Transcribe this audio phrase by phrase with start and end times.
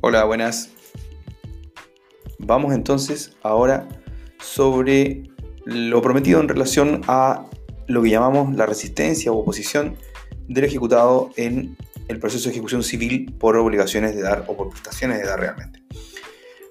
[0.00, 0.70] Hola, buenas.
[2.38, 3.88] Vamos entonces ahora
[4.38, 5.24] sobre
[5.64, 7.46] lo prometido en relación a
[7.88, 9.96] lo que llamamos la resistencia o oposición
[10.46, 11.76] del ejecutado en
[12.06, 15.82] el proceso de ejecución civil por obligaciones de dar o por prestaciones de dar realmente.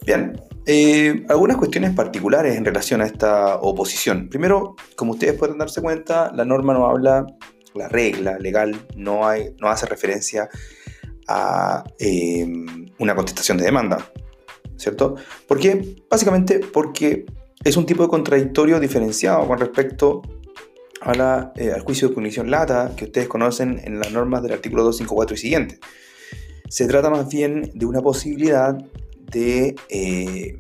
[0.06, 4.30] Bien, eh, algunas cuestiones particulares en relación a esta oposición.
[4.30, 7.26] Primero, como ustedes pueden darse cuenta, la norma no habla,
[7.76, 10.48] la regla legal no, hay, no hace referencia
[11.28, 14.12] a em, una contestación de demanda,
[14.76, 15.16] ¿cierto?
[15.48, 15.96] ¿Por qué?
[16.10, 17.26] Básicamente porque
[17.64, 20.22] es un tipo de contradictorio diferenciado con respecto
[21.02, 24.54] a la, eh, al juicio de punición lata que ustedes conocen en las normas del
[24.54, 25.80] artículo 254 y siguiente.
[26.70, 28.78] Se trata más bien de una posibilidad
[29.32, 30.60] de eh,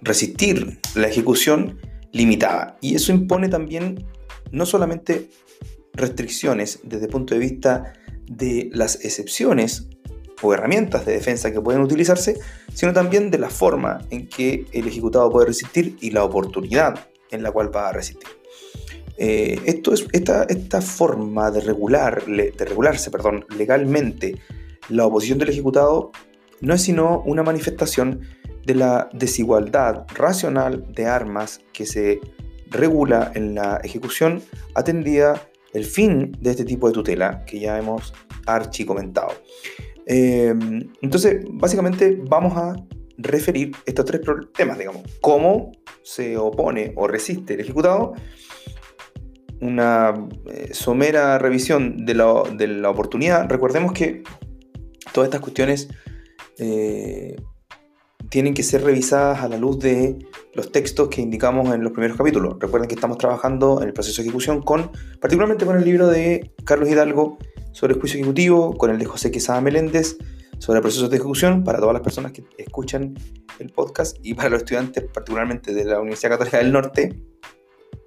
[0.00, 1.80] resistir la ejecución
[2.12, 2.76] limitada.
[2.80, 4.06] Y eso impone también
[4.52, 5.28] no solamente
[5.92, 7.92] restricciones desde el punto de vista
[8.26, 9.88] de las excepciones
[10.42, 12.38] o herramientas de defensa que pueden utilizarse,
[12.72, 17.42] sino también de la forma en que el ejecutado puede resistir y la oportunidad en
[17.42, 18.28] la cual va a resistir.
[19.16, 24.40] Eh, esto es, esta, esta forma de, regular, de regularse perdón, legalmente
[24.88, 26.10] la oposición del ejecutado
[26.60, 28.22] no es sino una manifestación
[28.64, 32.20] de la desigualdad racional de armas que se
[32.70, 34.42] regula en la ejecución
[34.74, 38.14] atendida el fin de este tipo de tutela que ya hemos
[38.46, 39.32] archi comentado.
[40.06, 42.74] Em, entonces, básicamente vamos a
[43.16, 44.20] referir estos tres
[44.56, 48.14] temas, digamos, cómo se opone o resiste el ejecutado,
[49.60, 50.14] una
[50.50, 53.48] eh, somera revisión de la, oportunidad.
[53.48, 54.22] Recordemos que
[55.12, 55.88] todas estas cuestiones
[56.58, 57.36] eh,
[58.28, 60.18] tienen que ser revisadas a la luz de
[60.54, 62.56] los textos que indicamos en los primeros capítulos.
[62.58, 66.52] Recuerden que estamos trabajando en el proceso de ejecución con, particularmente con el libro de
[66.64, 67.38] Carlos Hidalgo,
[67.74, 70.16] sobre el juicio ejecutivo, con el de José Quesada Meléndez,
[70.58, 73.14] sobre procesos de ejecución, para todas las personas que escuchan
[73.58, 77.18] el podcast y para los estudiantes, particularmente de la Universidad Católica del Norte,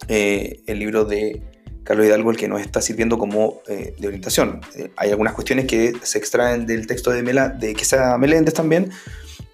[0.07, 1.43] eh, el libro de
[1.83, 4.61] Carlos Hidalgo, el que nos está sirviendo como eh, de orientación.
[4.77, 8.89] Eh, hay algunas cuestiones que se extraen del texto de, Mela, de Quesada Meléndez también,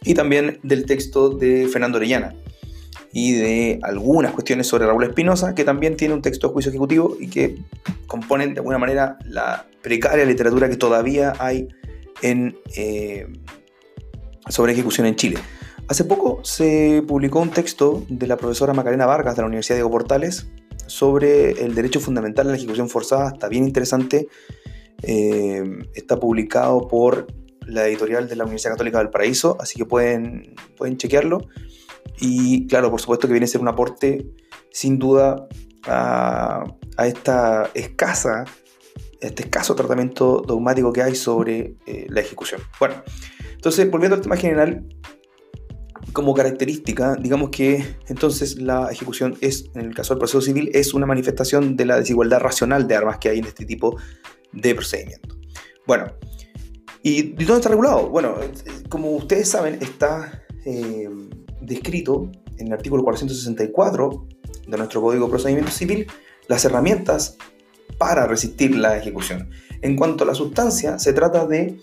[0.03, 2.35] y también del texto de Fernando Orellana
[3.13, 7.15] y de algunas cuestiones sobre Raúl Espinosa, que también tiene un texto de juicio ejecutivo
[7.19, 7.59] y que
[8.07, 11.67] componen de alguna manera la precaria literatura que todavía hay
[12.23, 13.27] en, eh,
[14.49, 15.37] sobre ejecución en Chile.
[15.87, 19.91] Hace poco se publicó un texto de la profesora Macarena Vargas de la Universidad Diego
[19.91, 20.47] Portales
[20.87, 23.29] sobre el derecho fundamental a la ejecución forzada.
[23.33, 24.27] Está bien interesante.
[25.03, 25.63] Eh,
[25.93, 27.27] está publicado por
[27.67, 31.47] la editorial de la Universidad Católica del Paraíso, así que pueden, pueden chequearlo.
[32.19, 34.27] Y claro, por supuesto que viene a ser un aporte
[34.71, 35.47] sin duda
[35.85, 36.63] a,
[37.05, 38.45] esta escasa,
[39.19, 42.61] este escaso tratamiento dogmático que hay sobre eh, la ejecución.
[42.79, 42.95] Bueno,
[43.53, 44.85] entonces volviendo al tema general,
[46.11, 50.93] como característica, digamos que entonces la ejecución es, en el caso del proceso civil, es
[50.93, 53.97] una manifestación de la desigualdad racional de armas que hay en este tipo
[54.51, 55.35] de procedimiento.
[55.87, 56.13] Bueno,
[57.01, 58.09] ¿y dónde está regulado?
[58.09, 58.35] Bueno,
[58.89, 61.09] como ustedes saben, está eh,
[61.65, 64.27] descrito en el artículo 464
[64.67, 66.07] de nuestro Código de Procedimiento Civil
[66.47, 67.37] las herramientas
[67.97, 69.49] para resistir la ejecución.
[69.81, 71.77] En cuanto a la sustancia, se trata de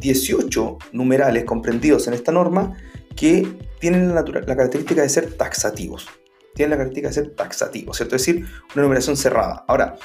[0.00, 2.74] 18 eh, numerales comprendidos en esta norma
[3.16, 3.46] que
[3.80, 6.06] tienen la, característica de ser taxativos.
[6.54, 8.00] Tienen la característica de ser taxativos.
[8.00, 9.64] Es decir, una numeración cerrada.
[9.66, 9.96] Ahora,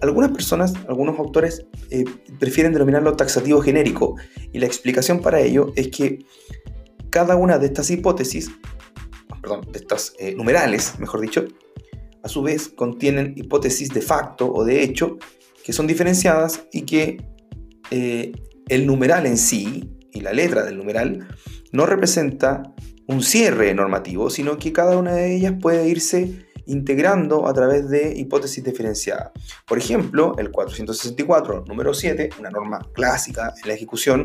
[0.00, 2.04] algunas personas, algunos autores eh,
[2.38, 4.16] prefieren denominarlo taxativo genérico
[4.52, 6.24] y la explicación para ello es que
[7.10, 8.50] cada una de estas hipótesis,
[9.40, 11.44] perdón, de estas eh, numerales, mejor dicho,
[12.22, 15.18] a su vez contienen hipótesis de facto o de hecho
[15.64, 17.24] que son diferenciadas y que
[17.90, 18.32] eh,
[18.68, 21.28] el numeral en sí y la letra del numeral
[21.72, 22.62] no representa
[23.06, 28.16] un cierre normativo, sino que cada una de ellas puede irse integrando a través de
[28.16, 29.32] hipótesis diferenciadas.
[29.66, 34.24] Por ejemplo, el 464, número 7, una norma clásica en la ejecución,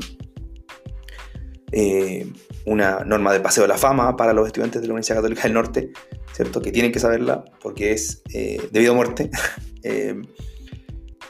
[1.72, 2.32] eh,
[2.66, 5.54] una norma de paseo de la fama para los estudiantes de la Universidad Católica del
[5.54, 5.92] Norte,
[6.34, 6.62] ¿cierto?
[6.62, 9.30] Que tienen que saberla porque es eh, debido a muerte.
[9.88, 10.20] Eh,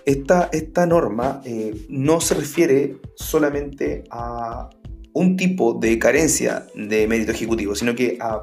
[0.06, 1.42] esta, esta, norma
[1.90, 4.70] no se refiere solamente a
[5.12, 8.42] un tipo de carencia de mérito ejecutivo, sino que a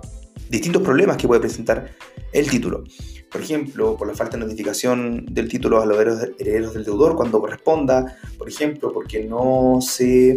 [0.50, 1.90] distintos problemas que puede presentar
[2.34, 2.84] el título.
[3.30, 7.40] Por ejemplo, por la falta de notificación del título a los herederos del deudor cuando
[7.40, 10.34] corresponda, por ejemplo, porque no se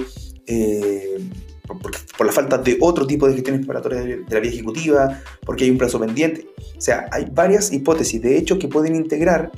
[2.18, 5.72] por, la falta de otro tipo de gestiones preparatorias de, la vía ejecutiva, porque hay
[5.72, 6.48] un plazo pendiente.
[6.78, 9.52] O sea, hay varias hipótesis de hecho que pueden integrar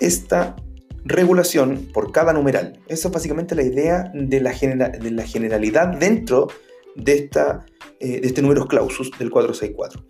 [0.00, 0.56] esta
[1.04, 2.80] regulación por cada numeral.
[2.88, 6.48] Esa es básicamente la idea de la, generalidad dentro
[6.96, 7.66] de, esta,
[8.00, 10.04] eh, de este número clausus del 464.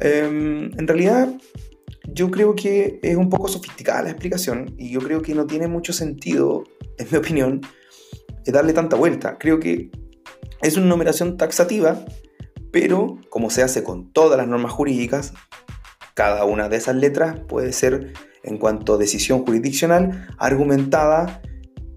[0.00, 1.32] Em, en realidad,
[2.12, 5.68] yo creo que es un poco sofisticada la explicación y yo creo que no tiene
[5.68, 6.64] mucho sentido,
[6.98, 7.60] en mi opinión,
[8.52, 9.38] darle tanta vuelta.
[9.38, 9.90] Creo que
[10.62, 12.04] es una numeración taxativa,
[12.70, 15.32] pero como se hace con todas las normas jurídicas,
[16.14, 18.12] cada una de esas letras puede ser,
[18.42, 21.42] en cuanto a decisión jurisdiccional, argumentada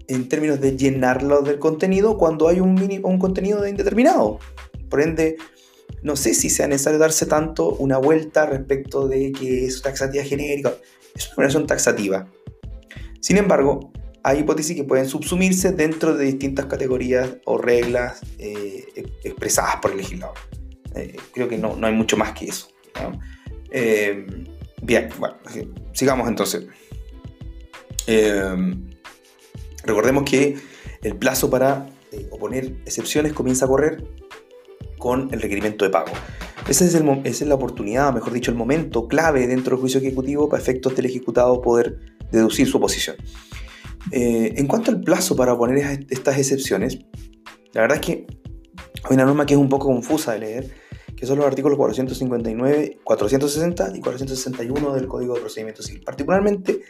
[0.08, 4.38] en términos de llenarlo del contenido cuando hay un, un contenido indeterminado.
[4.88, 5.36] Por ende,
[6.02, 10.72] no sé si sea necesario darse tanto una vuelta respecto de que es taxativa genérica.
[11.14, 12.28] Es una numeración taxativa.
[13.20, 13.92] Sin embargo,
[14.22, 18.84] hay hipótesis que pueden subsumirse dentro de distintas categorías o reglas eh,
[19.22, 20.36] expresadas por el legislador.
[20.94, 22.68] Eh, creo que no, no, hay mucho más que eso.
[23.70, 24.26] Eh,
[24.82, 25.36] bien, bueno,
[25.92, 26.66] sigamos entonces.
[29.84, 30.56] recordemos que
[31.02, 31.86] el plazo para
[32.30, 34.02] oponer excepciones comienza a correr
[34.98, 36.12] con el requerimiento de pago.
[36.68, 40.48] Esa es, esa es la oportunidad, mejor dicho, el momento clave dentro del juicio ejecutivo
[40.48, 41.98] para efectos del ejecutado poder
[42.30, 43.16] deducir su oposición.
[44.12, 46.98] Eh, en cuanto al plazo para poner estas excepciones,
[47.72, 48.26] la verdad es que
[49.04, 50.74] hay una norma que es un poco confusa de leer,
[51.16, 56.80] que son los artículos 459, 460 y 461 del Código de Procedimiento Civil, particularmente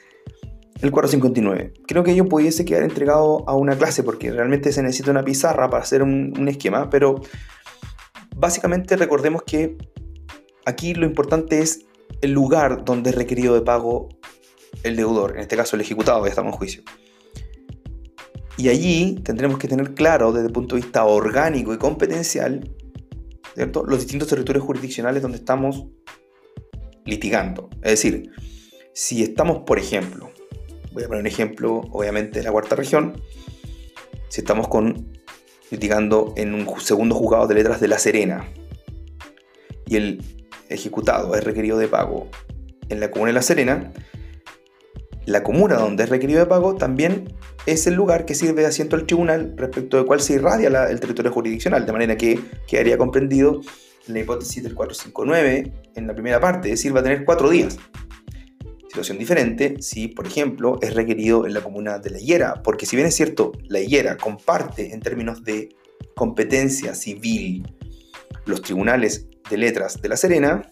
[0.81, 1.73] el 459.
[1.87, 5.69] Creo que ello pudiese quedar entregado a una clase porque realmente se necesita una pizarra
[5.69, 7.17] para hacer un, un esquema, pero
[8.37, 9.77] básicamente recordemos que
[10.65, 11.87] aquí lo importante es
[12.21, 14.09] el lugar donde es requerido de pago
[14.83, 16.83] el deudor, en este caso el ejecutado, ya estamos en juicio.
[18.57, 22.69] Y allí tendremos que tener claro desde el punto de vista orgánico y competencial
[23.55, 23.85] ¿cierto?
[23.85, 25.87] los distintos territorios jurisdiccionales donde estamos
[27.05, 27.71] litigando.
[27.77, 28.31] Es decir,
[28.93, 30.31] si estamos, por ejemplo,
[30.93, 33.23] voy a poner un ejemplo, obviamente, de la cuarta región,
[34.29, 35.13] si estamos con,
[35.71, 38.45] litigando en un segundo juzgado de letras de La Serena
[39.87, 40.23] y el
[40.69, 42.29] ejecutado es requerido de pago
[42.89, 43.93] en la comuna de La Serena,
[45.29, 47.35] la comuna donde es requerido de pago también
[47.67, 51.01] es el lugar que sirve de asiento al tribunal respecto de cuál se irradia el
[51.01, 53.61] territorio jurisdiccional, de manera que quedaría comprendido
[54.07, 57.79] la hipótesis del 459 en la primera parte, es decir, va a tener cuatro días.
[58.89, 62.97] Situación diferente si, por ejemplo, es requerido en la comuna de La Higuera, porque si
[62.97, 65.69] bien es cierto, La Higuera comparte en términos de
[66.17, 67.71] competencia civil
[68.47, 70.63] los tribunales de letras de La Serena,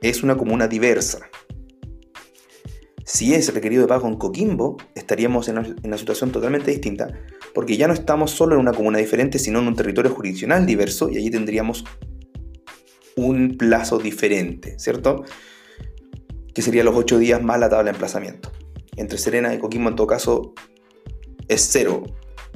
[0.00, 1.28] es una comuna diversa.
[3.12, 7.12] Si es requerido de pago en Coquimbo, estaríamos en una, situación totalmente distinta,
[7.52, 11.10] porque ya no estamos solo en una comuna diferente, sino en un territorio jurisdiccional diverso,
[11.10, 11.84] y allí tendríamos
[13.14, 15.24] un plazo diferente, ¿cierto?
[16.54, 18.50] Que sería los ocho días más la tabla de emplazamiento.
[18.96, 20.54] Entre Serena y Coquimbo, en todo caso,
[21.48, 22.04] es cero,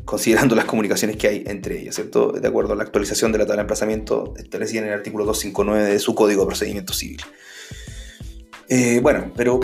[0.06, 2.32] considerando las comunicaciones que hay entre ellas, ¿cierto?
[2.32, 5.92] De acuerdo a la actualización de la tabla de emplazamiento establecida en el artículo 259
[5.92, 7.20] de su Código de Procedimiento Civil.
[8.70, 9.60] Eh, bueno, pero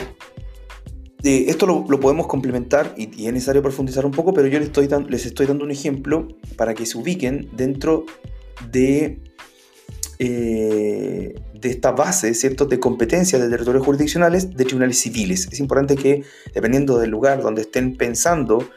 [1.22, 5.26] esto lo, podemos complementar y, es necesario profundizar un poco, pero yo les estoy, les
[5.26, 8.06] estoy dando un ejemplo para que se ubiquen dentro
[8.70, 9.20] de,
[10.18, 12.66] eh, de esta base ¿cierto?
[12.66, 15.48] de competencias de territorios jurisdiccionales de tribunales civiles.
[15.50, 16.24] Es importante que,
[16.54, 18.68] dependiendo del lugar donde estén pensando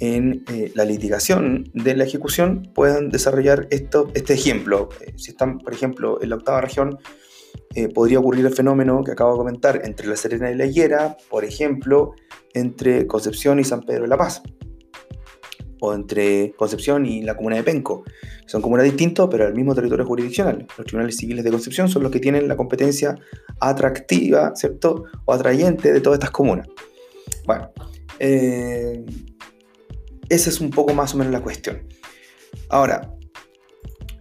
[0.00, 4.88] en eh, la litigación de la ejecución, puedan desarrollar esto, este ejemplo.
[5.00, 6.98] Eh, si están, por ejemplo, en la octava región,
[7.74, 11.16] eh, podría ocurrir el fenómeno que acabo de comentar entre La Serena y La Higuera,
[11.30, 12.12] por ejemplo,
[12.54, 14.42] entre Concepción y San Pedro de la Paz,
[15.80, 18.04] o entre Concepción y la comuna de Penco.
[18.46, 20.66] Son comunas distintas, pero el mismo territorio jurisdiccional.
[20.76, 23.16] Los tribunales civiles de Concepción son los que tienen la competencia
[23.60, 25.04] atractiva, ¿cierto?
[25.24, 26.66] O atrayente de todas estas comunas.
[27.46, 27.70] Bueno,
[28.18, 29.04] eh,
[30.28, 31.86] esa es un poco más o menos la cuestión.
[32.70, 33.14] Ahora,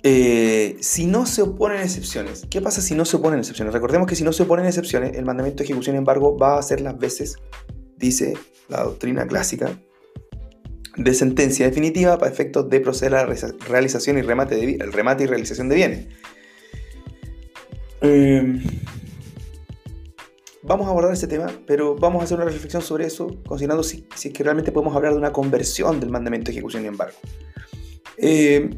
[0.10, 3.74] eh, si no se oponen excepciones, ¿qué pasa si no se oponen excepciones?
[3.74, 6.80] Recordemos que si no se oponen excepciones, el mandamiento de ejecución, embargo, va a ser
[6.80, 7.36] las veces,
[7.98, 8.36] dice
[8.70, 9.78] la doctrina clásica,
[10.96, 13.36] de sentencia definitiva para efectos de proceder a la
[13.68, 16.08] realización y remate, el remate y realización de bienes.
[18.00, 18.64] Em,
[20.64, 24.08] vamos a abordar ese tema, pero vamos a hacer una reflexión sobre eso, considerando si,
[24.16, 27.18] si es que realmente podemos hablar de una conversión del mandamiento de ejecución y embargo.
[28.18, 28.70] Eh,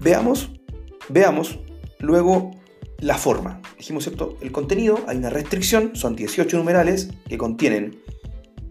[0.00, 0.50] Veamos,
[1.08, 1.58] veamos
[1.98, 2.52] luego
[3.00, 3.60] la forma.
[3.76, 4.36] Dijimos, ¿cierto?
[4.40, 8.02] El contenido, hay una restricción, son 18 numerales que contienen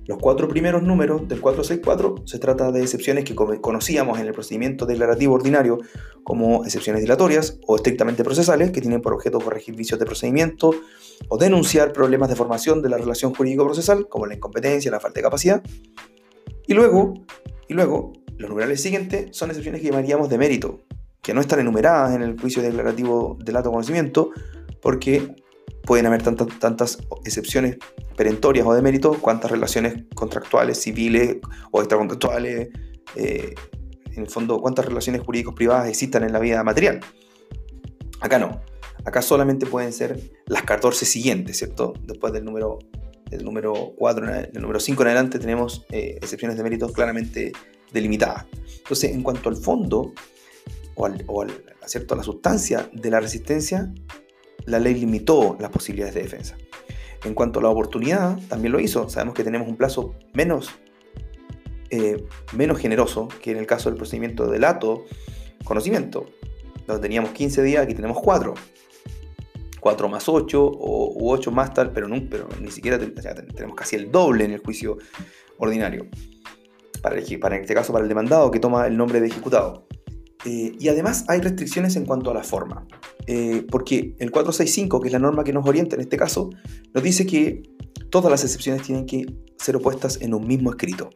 [0.06, 4.86] Los cuatro primeros números del 464 se trata de excepciones que conocíamos en el procedimiento
[4.86, 5.80] declarativo ordinario
[6.24, 10.72] como excepciones dilatorias o estrictamente procesales, que tienen por objeto corregir vicios de procedimiento
[11.28, 15.24] o denunciar problemas de formación de la relación jurídico-procesal, como la incompetencia, la falta de
[15.24, 15.62] capacidad.
[16.68, 17.26] Y luego,
[17.68, 20.87] y luego, los numerales siguientes son excepciones que llamaríamos de mérito,
[21.28, 24.32] que no están enumeradas en el juicio declarativo del alto conocimiento,
[24.82, 25.36] porque
[25.84, 27.76] pueden haber tantas, excepciones
[28.16, 31.36] perentorias o de mérito, cuantas relaciones contractuales, civiles
[31.72, 32.70] o extracontractuales,
[33.18, 33.56] eh,
[34.16, 37.02] en el fondo, cuántas relaciones jurídicos privadas existan en la vida material.
[38.22, 38.62] Acá no.
[39.04, 41.92] Acá solamente pueden ser las 14 siguientes, ¿cierto?
[42.04, 42.80] Después del número,
[43.30, 47.52] del número 4, del número 5 en adelante tenemos eh, excepciones de mérito claramente
[47.92, 48.46] delimitadas.
[48.78, 50.14] Entonces, en cuanto al fondo
[50.98, 53.94] o, al, o al, a la sustancia de la resistencia,
[54.66, 56.58] la ley limitó las posibilidades de defensa.
[57.24, 59.08] En cuanto a la oportunidad, también lo hizo.
[59.10, 60.72] Sabemos que tenemos un plazo menos,
[61.90, 65.06] eh, menos generoso que en el caso del procedimiento de delato
[65.64, 66.26] conocimiento,
[66.86, 68.54] donde teníamos 15 días, aquí tenemos 4.
[69.80, 73.96] 4 más 8 o, u 8 más tal, pero, no, pero ni siquiera tenemos casi
[73.96, 74.98] el doble en el juicio
[75.58, 76.08] ordinario.
[77.02, 79.87] Para, para, en este caso, para el demandado que toma el nombre de ejecutado.
[80.48, 82.88] Eh, y además hay restricciones en cuanto a la forma.
[83.26, 86.50] Eh, porque el 465, que es la norma que nos orienta en este caso,
[86.94, 87.64] nos dice que
[88.10, 89.26] todas las excepciones tienen que
[89.58, 91.10] ser opuestas en un mismo escrito.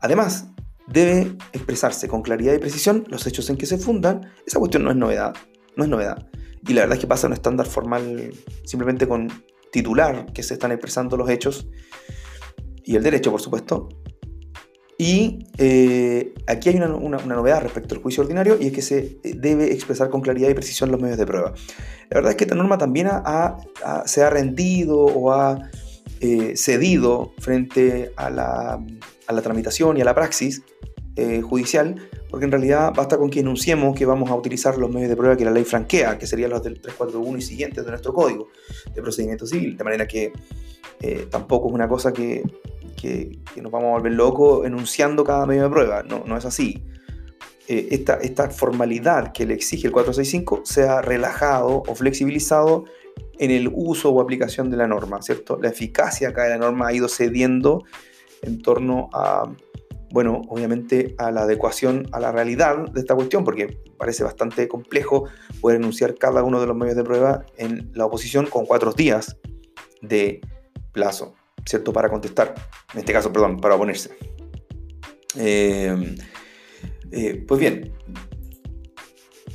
[0.00, 0.46] Además,
[0.88, 4.22] debe expresarse con claridad y precisión los hechos en que se fundan.
[4.46, 5.34] Esa cuestión no es novedad,
[5.76, 6.26] no es novedad.
[6.66, 8.32] Y la verdad es que pasa a un estándar formal
[8.64, 9.28] simplemente con
[9.72, 11.68] titular que se están expresando los hechos
[12.82, 13.90] y el derecho, por supuesto,
[14.98, 19.34] y eh, aquí hay una, novedad respecto al juicio ordinario y es que se eh,
[19.34, 21.54] debe expresar con claridad y precisión los medios de prueba.
[22.10, 23.08] La verdad es que esta norma también
[24.04, 25.70] se ha rendido o ha
[26.20, 28.80] eh, cedido frente a la,
[29.42, 30.62] tramitación y a la praxis
[31.42, 31.96] judicial,
[32.30, 35.36] porque en realidad basta con que enunciemos que vamos a utilizar los medios de prueba
[35.36, 38.48] que la ley franquea, que serían los del 341 y siguientes de nuestro código
[38.94, 40.32] de procedimiento civil, de manera que
[41.30, 42.42] tampoco es una cosa que
[42.92, 46.02] que, nos vamos a volver locos enunciando cada medio de prueba.
[46.02, 46.82] No, no es así.
[47.68, 52.84] Eh, esta, esta formalidad que le exige el 465 se ha relajado o flexibilizado
[53.38, 55.58] en el uso o aplicación de la norma, ¿cierto?
[55.60, 57.84] La eficacia acá de la norma ha ido cediendo
[58.42, 59.50] en torno a,
[60.10, 65.24] bueno, obviamente a la adecuación a la realidad de esta cuestión, porque parece bastante complejo
[65.60, 69.36] poder enunciar cada uno de los medios de prueba en la oposición con cuatro días
[70.02, 70.40] de
[70.92, 71.34] plazo.
[71.66, 71.92] ¿Cierto?
[71.92, 72.54] Para contestar,
[72.92, 74.16] en este caso, perdón, para oponerse.
[75.36, 76.16] Eh,
[77.10, 77.92] eh, pues bien,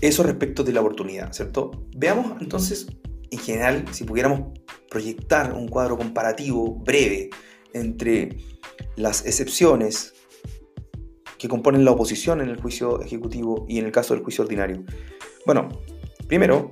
[0.02, 1.86] eso respecto de la oportunidad, ¿cierto?
[1.96, 2.88] Veamos entonces,
[3.32, 4.60] en general, si pudiéramos
[4.90, 7.30] proyectar un cuadro comparativo breve
[7.74, 8.38] entre
[8.96, 10.14] las excepciones
[11.38, 14.84] que componen la oposición en el juicio ejecutivo y en el caso del juicio ordinario.
[15.46, 15.70] Bueno,
[16.28, 16.72] primero,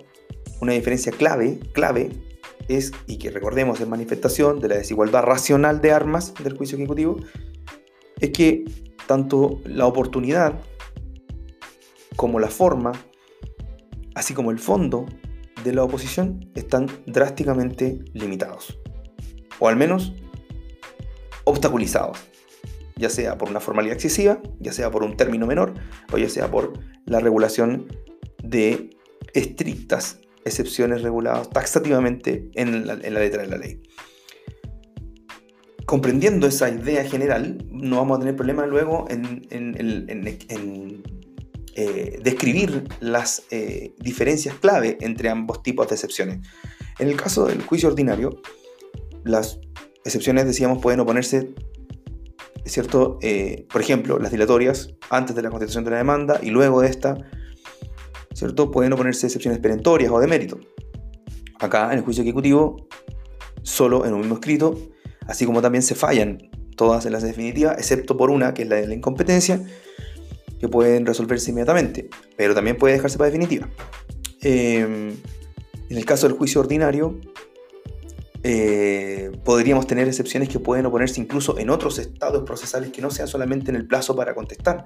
[0.61, 2.09] una diferencia clave, clave
[2.67, 7.17] es, y que recordemos en manifestación de la desigualdad racional de armas del juicio ejecutivo,
[8.19, 8.65] es que
[9.07, 10.59] tanto la oportunidad
[12.15, 12.93] como la forma,
[14.15, 15.05] así como el fondo
[15.63, 18.79] de la oposición están drásticamente limitados,
[19.59, 20.13] o al menos
[21.43, 22.19] obstaculizados,
[22.95, 25.73] ya sea por una formalidad excesiva, ya sea por un término menor,
[26.11, 26.73] o ya sea por
[27.05, 27.87] la regulación
[28.43, 28.89] de
[29.33, 33.81] estrictas excepciones reguladas taxativamente en la, letra de la ley.
[35.85, 39.45] Comprendiendo esa idea general, no vamos a tener problema luego en,
[41.77, 46.47] eh, describir las eh, diferencias clave entre ambos tipos de excepciones.
[46.99, 48.41] En el caso del juicio ordinario,
[49.23, 49.59] las
[50.05, 51.53] excepciones, decíamos, pueden oponerse,
[52.65, 53.17] ¿cierto?
[53.21, 56.89] Eh, por ejemplo, las dilatorias antes de la constitución de la demanda y luego de
[56.89, 57.17] esta
[58.35, 58.69] ¿cierto?
[58.69, 60.59] Pueden oponerse excepciones perentorias o de mérito.
[61.59, 62.87] Acá, en el juicio ejecutivo,
[63.63, 64.77] solo en un mismo escrito,
[65.25, 68.75] así como también se fallan todas en las definitivas, excepto por una, que es la
[68.75, 69.65] de la incompetencia,
[70.59, 73.69] que pueden resolverse inmediatamente, pero también puede dejarse para definitiva.
[74.41, 75.11] Em,
[75.89, 77.19] en el caso del juicio ordinario,
[78.47, 83.27] eh, podríamos tener excepciones que pueden oponerse incluso en otros estados procesales que no sean
[83.27, 84.85] solamente en el plazo para contestar,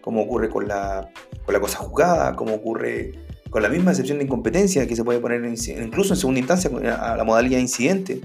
[0.00, 1.10] como ocurre con la,
[1.44, 3.12] con la cosa juzgada, como ocurre
[3.50, 7.14] con la misma excepción de incompetencia que se puede poner incluso en segunda instancia a
[7.14, 8.22] la modalidad incidente.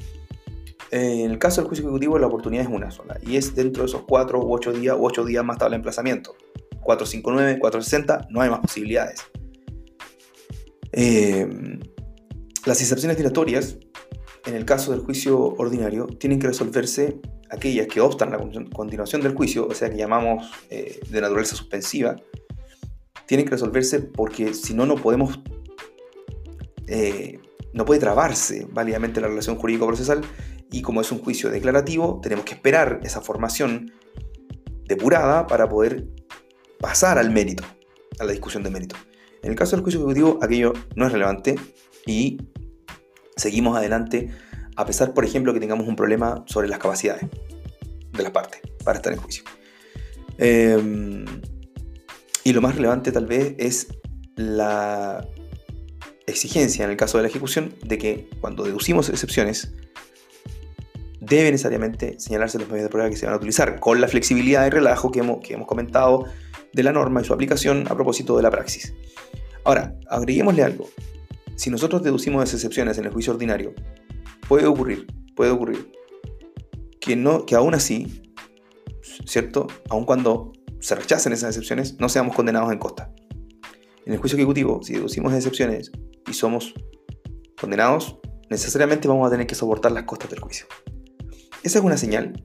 [0.91, 3.83] Eh, en el caso del juicio ejecutivo la oportunidad es una sola y es dentro
[3.83, 6.35] de esos 4 u 8 días u 8 días más tarde el emplazamiento.
[6.79, 9.25] 459, 460, no hay más posibilidades.
[10.93, 11.49] Eh,
[12.65, 13.77] las excepciones dilatorias
[14.45, 17.19] en el caso del juicio ordinario, tienen que resolverse
[17.49, 18.37] aquellas que obstan la
[18.73, 22.15] continuación del juicio, o sea, que llamamos eh, de naturaleza suspensiva,
[23.25, 25.39] tienen que resolverse porque si no, no podemos,
[26.87, 27.39] eh,
[27.73, 30.21] no puede trabarse válidamente la relación jurídico-procesal
[30.71, 33.91] y como es un juicio declarativo, tenemos que esperar esa formación
[34.85, 36.07] depurada para poder
[36.79, 37.63] pasar al mérito,
[38.19, 38.95] a la discusión de mérito.
[39.41, 41.55] En el caso del juicio ejecutivo, aquello no es relevante
[42.05, 42.37] y
[43.39, 44.29] seguimos adelante
[44.75, 47.25] a pesar, por ejemplo, que tengamos un problema sobre las capacidades
[48.13, 49.43] de las partes para estar en juicio.
[50.37, 51.25] Em,
[52.45, 53.87] y lo más relevante tal vez es
[54.37, 55.27] la
[56.27, 59.73] exigencia en el caso de la ejecución de que cuando deducimos excepciones
[61.19, 64.65] debe necesariamente señalarse los medios de prueba que se van a utilizar con la flexibilidad
[64.65, 66.23] y relajo que hemos, que hemos comentado
[66.71, 68.93] de la norma y su aplicación a propósito de la praxis.
[69.65, 70.89] Ahora, agreguémosle algo.
[71.59, 73.73] Si nosotros deducimos esas excepciones en el juicio ordinario,
[74.47, 75.91] puede ocurrir, puede ocurrir
[77.01, 78.23] que, no, que aún así,
[79.25, 79.67] ¿cierto?
[79.89, 83.13] Aun cuando se rechacen esas excepciones, no seamos condenados en costa.
[84.05, 85.91] En el juicio ejecutivo, si deducimos excepciones
[86.29, 86.73] y somos
[87.59, 90.65] condenados, necesariamente vamos a tener que soportar las costas del juicio.
[91.61, 92.41] Esa es una señal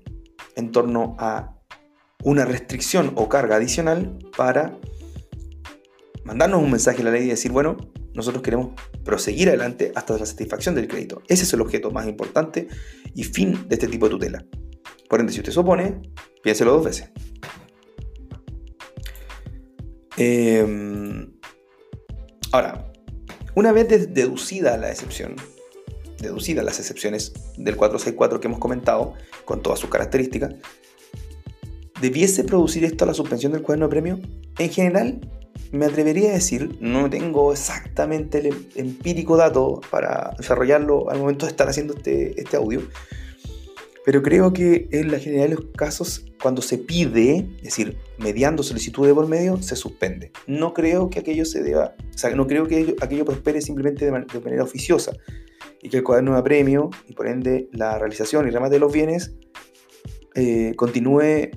[0.57, 1.57] en torno a
[2.25, 4.77] una restricción o carga adicional para
[6.25, 7.77] mandarnos un mensaje a la ley y decir, bueno,
[8.15, 11.23] nosotros queremos proseguir adelante hasta la satisfacción del crédito.
[11.29, 12.69] Ese es el objeto más importante
[13.15, 14.45] y fin de este tipo de tutela.
[15.09, 16.01] Por ende, si usted se opone,
[16.43, 17.11] piénselo dos veces.
[20.17, 21.33] Em,
[22.53, 22.93] ahora,
[23.57, 25.35] una vez deducida la excepción,
[26.19, 30.55] deducidas las excepciones del 464 que hemos comentado, con todas sus características,
[32.01, 34.21] ¿debiese producir esto la suspensión del cuaderno de premio?
[34.59, 35.21] En general,
[35.73, 41.47] me atrevería a decir, no tengo exactamente el em-, empírico dato para desarrollarlo al momento
[41.47, 42.83] de estar haciendo este, este audio,
[44.05, 48.63] pero creo que en la general de los casos, cuando se pide, es decir, mediando
[48.63, 50.31] solicitud de por medio, se suspende.
[50.47, 54.11] No creo que aquello se deba, o sea, no creo que aquello prospere simplemente de,
[54.11, 55.13] manera oficiosa
[55.81, 58.93] y que el cuaderno de premio y por ende la realización y remate de los
[58.93, 59.35] bienes
[60.35, 61.51] eh, continúe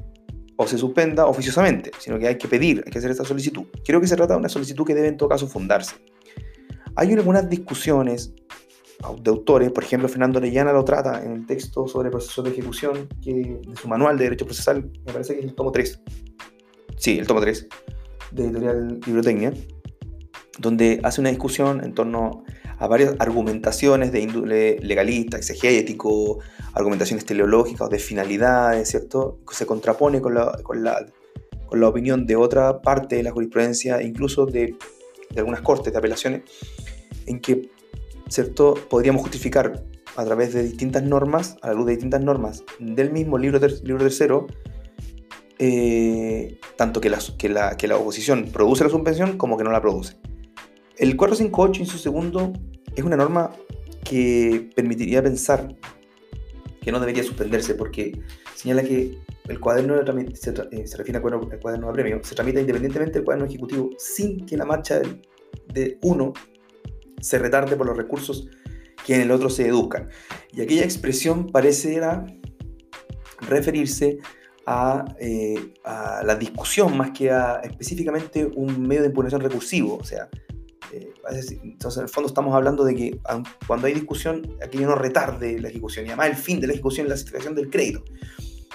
[0.57, 3.65] o se suspenda oficiosamente, sino que hay que pedir, hay que hacer esta solicitud.
[3.85, 5.95] Creo que se trata de una solicitud que debe en todo caso fundarse.
[6.95, 8.33] Hay algunas discusiones
[9.21, 13.07] de autores, por ejemplo, Fernando Orellana lo trata en el texto sobre procesos de ejecución
[13.23, 16.01] que, de su manual de derecho procesal, me parece que es el tomo 3.
[16.97, 17.67] Sí, el tomo 3
[18.31, 19.53] de editorial Bibliotecnia,
[20.57, 22.43] donde hace una discusión en torno
[22.79, 26.39] a varias argumentaciones de índole legalista, exegético,
[26.73, 29.39] argumentaciones teleológicas de finalidades, ¿cierto?
[29.51, 31.05] Se contrapone con la, con la,
[31.65, 34.75] con la opinión de otra parte de la jurisprudencia, incluso de,
[35.29, 36.41] de algunas cortes de apelaciones,
[37.25, 37.69] en que,
[38.29, 38.75] ¿cierto?
[38.89, 39.83] Podríamos justificar
[40.15, 44.03] a través de distintas normas, a la luz de distintas normas del mismo libro, libro
[44.03, 44.47] tercero,
[45.59, 49.71] eh, tanto que la, que, la, que la oposición produce la suspensión como que no
[49.71, 50.17] la produce.
[50.97, 52.53] El 458, en su segundo,
[52.95, 53.51] es una norma
[54.03, 55.75] que permitiría pensar
[56.81, 58.19] que no debería suspenderse porque
[58.55, 62.59] señala que el cuaderno de se, eh, se, refiere al cuaderno, de premio, se tramita
[62.59, 65.01] independientemente del cuaderno ejecutivo sin que la marcha
[65.73, 66.33] de uno
[67.19, 68.49] se retarde por los recursos
[69.05, 70.09] que en el otro se deduzcan.
[70.51, 72.25] Y aquella expresión pareciera
[73.41, 74.17] referirse
[74.65, 79.97] a, eh, a, la discusión más que a específicamente un medio de impugnación recursivo.
[79.97, 80.29] O sea,
[81.29, 83.19] entonces, en el fondo estamos hablando de que
[83.67, 87.07] cuando hay discusión, aquello no retarde la ejecución y además el fin de la ejecución
[87.07, 88.03] es la satisfacción del crédito.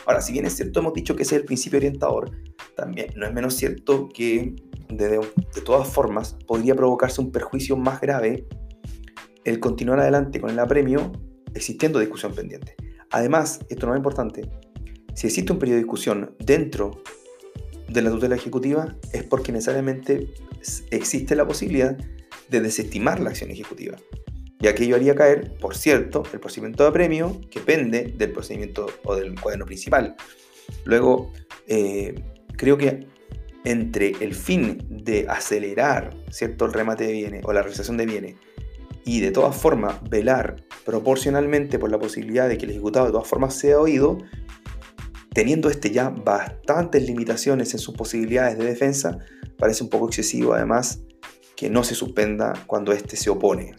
[0.06, 2.30] Ahora, si bien es cierto, hemos dicho que ese es el principio orientador,
[2.76, 4.56] también no es menos cierto que
[4.88, 8.46] de, de todas formas podría provocarse un perjuicio más grave
[9.44, 11.12] el continuar adelante con el apremio
[11.54, 12.74] existiendo discusión pendiente.
[13.10, 14.48] Además, esto no es importante,
[15.14, 17.02] si existe un periodo de discusión dentro
[17.88, 20.32] de la tutela ejecutiva es porque necesariamente
[20.90, 21.98] existe la posibilidad
[22.52, 23.96] de desestimar la acción ejecutiva.
[24.60, 29.16] Y aquello haría caer, por cierto, el procedimiento de apremio que pende del procedimiento o
[29.16, 30.14] del cuaderno principal.
[30.84, 31.32] Luego,
[31.66, 32.14] eh,
[32.56, 33.08] creo que
[33.64, 36.66] entre el fin de acelerar ¿cierto?
[36.66, 38.36] el remate de bienes o la realización de bienes
[39.04, 43.26] y de todas formas velar proporcionalmente por la posibilidad de que el ejecutado de todas
[43.26, 44.18] formas sea oído,
[45.32, 49.18] teniendo este ya bastantes limitaciones en sus posibilidades de defensa,
[49.58, 51.00] parece un poco excesivo además
[51.62, 53.72] que no se suspenda cuando éste se opone.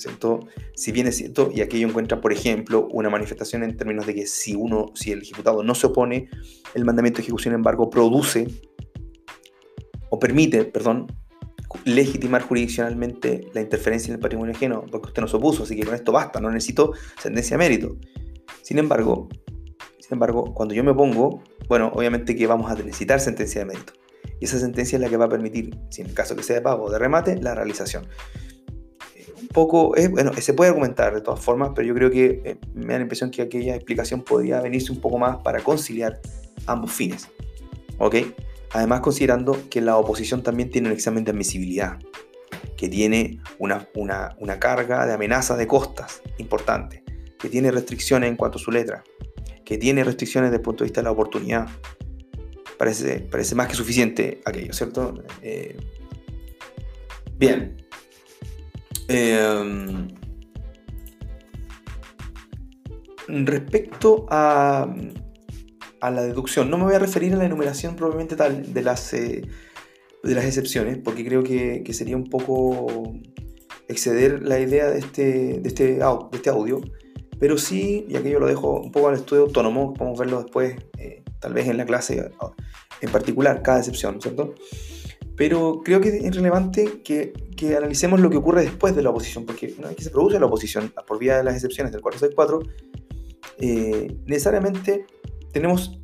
[0.74, 4.26] Si bien es cierto, y aquello encuentra, por ejemplo, una manifestación en términos de que
[4.26, 6.30] si uno, si el ejecutado no se opone,
[6.76, 8.48] el mandamiento de ejecución, embargo, produce
[10.10, 11.08] o permite, perdón,
[11.84, 15.84] legitimar jurisdiccionalmente la interferencia en el patrimonio ajeno, porque usted no se opuso, así que
[15.84, 17.98] con esto basta, no necesito sentencia de mérito.
[18.62, 19.28] Sin embargo,
[20.00, 23.92] sin embargo, cuando yo me pongo, bueno, obviamente que vamos a necesitar sentencia de mérito.
[24.44, 26.58] Y esa sentencia es la que va a permitir, si en el caso que sea
[26.58, 28.10] de pago o de remate, la realización.
[29.16, 32.58] Eh, un poco, bueno, se puede argumentar de todas formas, pero yo creo que eh,
[32.74, 36.20] me da la impresión que aquella explicación podría venirse un poco más para conciliar
[36.66, 37.30] ambos fines.
[38.00, 38.16] ¿Ok?
[38.74, 42.00] Además, considerando que la oposición también tiene un examen de admisibilidad,
[42.76, 47.02] que tiene una, una carga de amenaza de costas importante,
[47.40, 49.06] que tiene restricciones en cuanto a su letra,
[49.64, 51.70] que tiene restricciones desde el punto de vista de la oportunidad,
[52.78, 55.24] parece, parece más que suficiente aquello, ¿cierto?
[55.42, 55.78] Eh,
[57.38, 57.78] bien.
[59.08, 60.08] Em,
[63.28, 64.94] respecto a,
[66.00, 69.14] a, la deducción, no me voy a referir a la enumeración probablemente tal de las,
[69.14, 69.42] eh,
[70.24, 73.14] de las excepciones, porque creo que, sería un poco
[73.88, 76.82] exceder la idea de este, de este, de este audio,
[77.40, 81.23] pero sí, y aquello lo dejo un poco al estudio autónomo, podemos verlo después, eh,
[81.44, 82.32] tal vez en la clase
[83.02, 84.56] en particular, cada excepción, ¿cierto?
[85.36, 89.46] Pero creo que es relevante que, que, analicemos lo que ocurre después de la oposición,
[89.46, 92.62] porque una vez que se produce la oposición por vía de las excepciones del 464,
[93.60, 95.06] eh, necesariamente
[95.52, 96.00] tenemos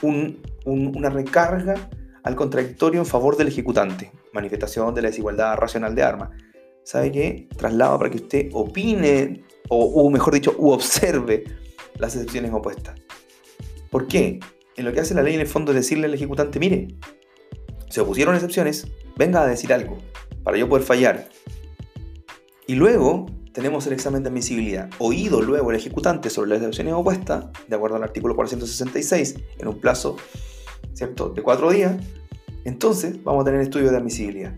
[0.00, 1.90] un, una recarga
[2.22, 6.30] al contradictorio en favor del ejecutante, manifestación de la desigualdad racional de armas.
[6.84, 7.48] ¿Sabe qué?
[7.54, 11.44] Traslado para que usted opine, o, o mejor dicho, u observe
[11.98, 12.94] las excepciones opuestas.
[13.90, 14.40] ¿Por qué?
[14.80, 16.88] en lo que hace la ley en el fondo es decirle al ejecutante, mire,
[17.88, 19.98] se opusieron excepciones, venga a decir algo,
[20.42, 21.28] para yo poder fallar.
[22.66, 24.88] Y luego tenemos el examen de admisibilidad.
[24.98, 29.80] Oído luego el ejecutante sobre las excepciones opuestas, de acuerdo al artículo 466, en un
[29.80, 30.16] plazo
[30.94, 31.28] ¿cierto?
[31.30, 31.96] de cuatro días,
[32.64, 34.54] entonces vamos a tener estudio de admisibilidad.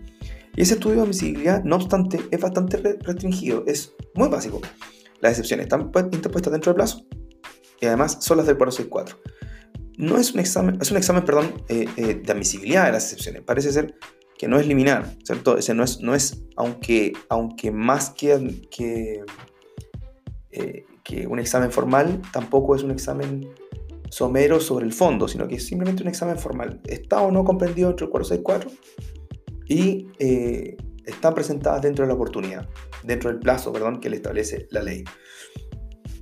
[0.55, 4.61] Y ese estudio de admisibilidad, no obstante, es bastante restringido, es muy básico.
[5.19, 7.05] Las excepciones están interpuestas dentro del plazo
[7.81, 9.33] y además son las del 464
[9.97, 13.41] no es un examen, es un examen, perdón, eh, eh, de admisibilidad de las excepciones.
[13.43, 13.95] Parece ser
[14.37, 15.57] que no es liminar, ¿cierto?
[15.57, 19.23] Ese no es, no es aunque, aunque más que, que,
[20.51, 23.49] eh, que un examen formal, tampoco es un examen
[24.09, 26.81] somero sobre el fondo, sino que es simplemente un examen formal.
[26.85, 28.71] Está o no comprendido dentro del 464
[29.67, 30.07] y
[31.05, 32.67] están presentadas dentro de la oportunidad,
[33.03, 35.03] dentro del plazo, perdón, que le establece la ley.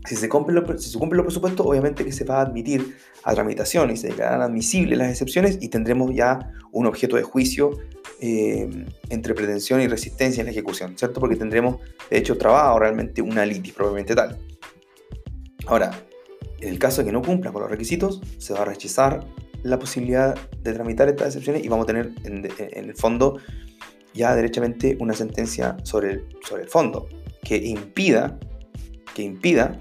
[0.08, 3.34] Si se, cumple si se cumple los presupuestos, obviamente que se va a admitir a
[3.36, 7.78] tramitación y se declararán admisibles las excepciones y tendremos ya un objeto de juicio
[8.20, 8.68] eh,
[9.10, 11.20] entre pretensión y resistencia en la ejecución, ¿cierto?
[11.20, 11.78] Porque tendremos,
[12.10, 14.38] de hecho, trabado realmente una litis probablemente tal.
[15.68, 15.92] Ahora,
[16.60, 19.26] en el caso de que no cumpla con los requisitos, se va a rechazar
[19.64, 23.38] la posibilidad de tramitar estas excepciones y vamos a tener en, el fondo
[24.14, 27.08] ya derechamente una sentencia sobre el, sobre el fondo
[27.44, 28.40] que impida,
[29.16, 29.80] que impida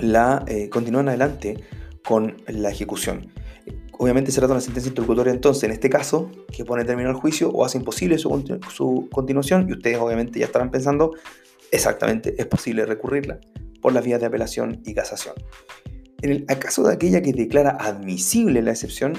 [0.00, 1.64] la eh, continuar adelante
[2.04, 3.32] con la ejecución.
[3.98, 7.14] Obviamente se trata de una sentencia interlocutoria entonces, en este caso, que pone término al
[7.14, 11.12] juicio o hace imposible su, su continuación y ustedes obviamente ya estarán pensando,
[11.70, 13.38] exactamente, es posible recurrirla
[13.80, 15.34] por las vías de apelación y casación.
[16.22, 19.12] En el caso de aquella que declara admisible la excepción,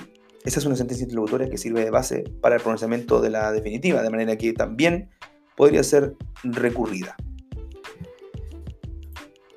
[0.44, 4.04] esa es una sentencia interlocutoria que sirve de base para el pronunciamiento de la definitiva,
[4.04, 5.10] de manera que también
[5.56, 7.16] podría ser recurrida.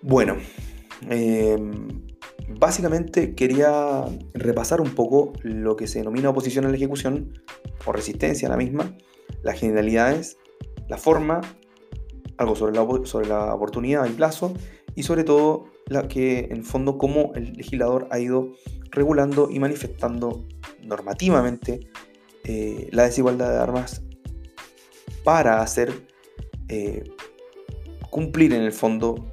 [0.01, 0.37] Bueno,
[1.09, 1.57] eh,
[2.49, 7.41] básicamente quería repasar un poco lo que se denomina oposición a la ejecución
[7.85, 8.97] o resistencia a la misma,
[9.43, 10.39] las generalidades,
[10.89, 11.41] la forma,
[12.39, 14.55] algo sobre la, sobre la oportunidad y plazo
[14.95, 18.53] y sobre todo la que en fondo cómo el legislador ha ido
[18.91, 20.47] regulando y manifestando
[20.83, 21.81] normativamente
[22.45, 24.03] eh, la desigualdad de armas
[25.25, 25.93] para hacer
[26.69, 27.05] eh,
[28.11, 29.31] cumplir en el fondo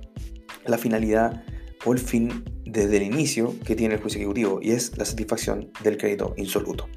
[0.65, 1.43] la finalidad
[1.85, 5.71] o el fin desde el inicio que tiene el juicio ejecutivo y es la satisfacción
[5.83, 6.87] del crédito insoluto.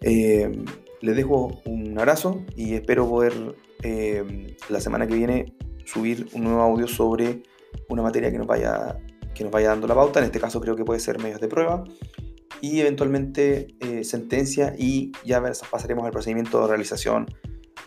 [0.00, 0.50] Eh,
[1.00, 6.62] les dejo un abrazo y espero poder eh, la semana que viene subir un nuevo
[6.62, 7.42] audio sobre
[7.88, 8.98] una materia que nos, vaya,
[9.34, 10.20] que nos vaya dando la pauta.
[10.20, 11.84] En este caso creo que puede ser medios de prueba
[12.60, 17.26] y eventualmente eh, sentencia y ya pasaremos al procedimiento de realización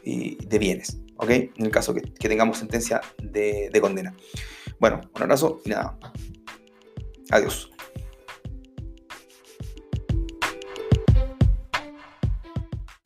[0.04, 1.30] y de bienes, ¿ok?
[1.30, 4.16] En el caso que, tengamos sentencia de condena.
[4.80, 5.98] Bueno, un abrazo y nada.
[7.32, 7.70] Adiós.